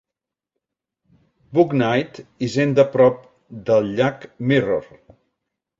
[1.59, 3.21] Bouknight, hisenda prop
[3.69, 4.95] del llac Mirror.